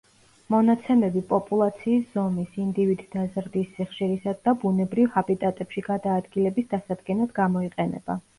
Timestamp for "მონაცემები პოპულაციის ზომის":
0.51-2.55